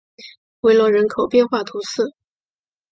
[0.61, 2.15] 韦罗人口变化图示